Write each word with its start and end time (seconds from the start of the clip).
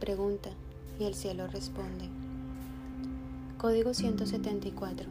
pregunta 0.00 0.50
y 0.98 1.04
el 1.04 1.14
cielo 1.14 1.46
responde. 1.46 2.08
Código 3.58 3.94
174. 3.94 5.06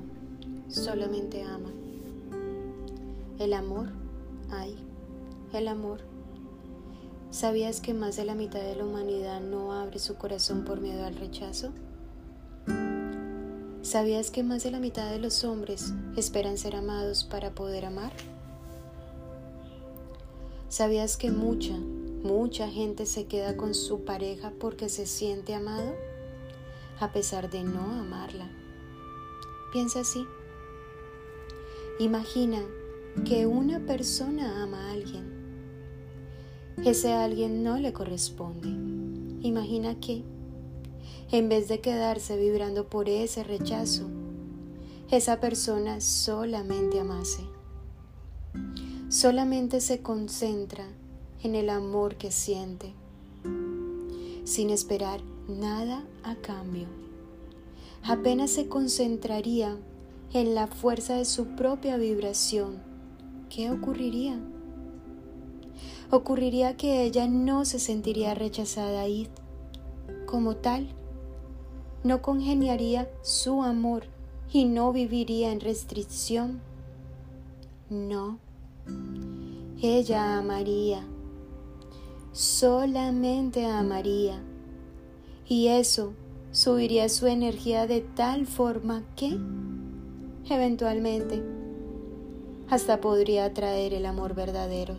Solamente 0.69 1.43
ama. 1.43 1.71
El 3.39 3.53
amor, 3.53 3.89
ay, 4.51 4.75
el 5.53 5.67
amor. 5.67 6.01
¿Sabías 7.31 7.81
que 7.81 7.93
más 7.93 8.15
de 8.15 8.25
la 8.25 8.35
mitad 8.35 8.61
de 8.61 8.75
la 8.75 8.85
humanidad 8.85 9.41
no 9.41 9.73
abre 9.73 9.97
su 9.97 10.15
corazón 10.15 10.65
por 10.65 10.79
miedo 10.79 11.05
al 11.05 11.15
rechazo? 11.15 11.71
¿Sabías 13.81 14.31
que 14.31 14.43
más 14.43 14.63
de 14.63 14.71
la 14.71 14.79
mitad 14.79 15.09
de 15.09 15.19
los 15.19 15.43
hombres 15.43 15.93
esperan 16.15 16.57
ser 16.57 16.75
amados 16.75 17.23
para 17.23 17.51
poder 17.51 17.85
amar? 17.85 18.13
¿Sabías 20.69 21.17
que 21.17 21.31
mucha, 21.31 21.75
mucha 22.23 22.69
gente 22.69 23.05
se 23.05 23.25
queda 23.25 23.57
con 23.57 23.75
su 23.75 24.05
pareja 24.05 24.51
porque 24.59 24.89
se 24.89 25.05
siente 25.05 25.53
amado? 25.53 25.93
A 26.99 27.11
pesar 27.11 27.49
de 27.49 27.63
no 27.63 27.91
amarla. 27.91 28.49
Piensa 29.71 30.01
así. 30.01 30.25
Imagina 31.99 32.61
que 33.25 33.45
una 33.45 33.85
persona 33.85 34.63
ama 34.63 34.89
a 34.89 34.91
alguien. 34.93 35.31
Ese 36.85 37.13
alguien 37.13 37.63
no 37.63 37.77
le 37.77 37.93
corresponde. 37.93 38.69
Imagina 39.45 39.99
que, 39.99 40.23
en 41.31 41.49
vez 41.49 41.67
de 41.67 41.81
quedarse 41.81 42.37
vibrando 42.37 42.87
por 42.89 43.09
ese 43.09 43.43
rechazo, 43.43 44.09
esa 45.11 45.39
persona 45.39 45.99
solamente 46.01 46.99
amase 46.99 47.43
solamente 49.13 49.79
se 49.79 50.01
concentra 50.01 50.87
en 51.43 51.55
el 51.55 51.69
amor 51.69 52.15
que 52.15 52.31
siente, 52.31 52.93
sin 54.43 54.69
esperar 54.69 55.21
nada 55.47 56.03
a 56.23 56.35
cambio. 56.35 56.87
Apenas 58.03 58.51
se 58.51 58.67
concentraría 58.67 59.77
en 60.33 60.55
la 60.55 60.67
fuerza 60.67 61.15
de 61.15 61.25
su 61.25 61.55
propia 61.55 61.97
vibración. 61.97 62.81
¿Qué 63.49 63.69
ocurriría? 63.69 64.39
Ocurriría 66.09 66.75
que 66.77 67.03
ella 67.03 67.27
no 67.27 67.65
se 67.65 67.79
sentiría 67.79 68.33
rechazada 68.33 69.05
como 70.25 70.55
tal, 70.55 70.89
no 72.03 72.21
congeniaría 72.21 73.09
su 73.21 73.63
amor 73.63 74.03
y 74.51 74.65
no 74.65 74.91
viviría 74.91 75.51
en 75.51 75.59
restricción. 75.59 76.61
No 77.89 78.39
ella 79.85 80.37
amaría, 80.37 81.05
solamente 82.33 83.65
amaría. 83.65 84.41
Y 85.47 85.67
eso 85.67 86.13
subiría 86.51 87.07
su 87.07 87.27
energía 87.27 87.87
de 87.87 88.01
tal 88.01 88.45
forma 88.45 89.03
que, 89.15 89.37
eventualmente, 90.49 91.41
hasta 92.69 92.99
podría 92.99 93.45
atraer 93.45 93.93
el 93.93 94.05
amor 94.05 94.33
verdadero. 94.33 94.95